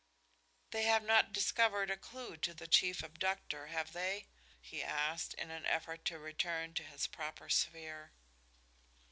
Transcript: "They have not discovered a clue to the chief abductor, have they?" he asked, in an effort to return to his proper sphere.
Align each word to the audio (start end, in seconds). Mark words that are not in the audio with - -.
"They 0.71 0.85
have 0.85 1.03
not 1.03 1.31
discovered 1.31 1.91
a 1.91 1.95
clue 1.95 2.35
to 2.35 2.55
the 2.55 2.65
chief 2.65 3.03
abductor, 3.03 3.67
have 3.67 3.93
they?" 3.93 4.25
he 4.59 4.81
asked, 4.81 5.35
in 5.35 5.51
an 5.51 5.67
effort 5.67 6.05
to 6.05 6.17
return 6.17 6.73
to 6.73 6.83
his 6.83 7.05
proper 7.05 7.49
sphere. 7.49 8.11